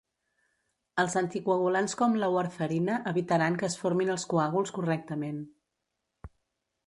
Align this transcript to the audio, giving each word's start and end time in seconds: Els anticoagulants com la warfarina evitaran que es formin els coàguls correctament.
Els 1.01 1.15
anticoagulants 1.19 1.93
com 1.99 2.15
la 2.23 2.29
warfarina 2.35 2.95
evitaran 3.13 3.57
que 3.63 3.69
es 3.69 3.77
formin 3.83 4.11
els 4.15 4.25
coàguls 4.33 4.73
correctament. 4.79 5.45